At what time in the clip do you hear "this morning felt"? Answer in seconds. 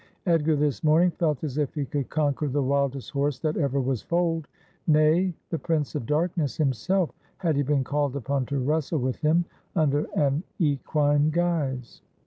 0.55-1.43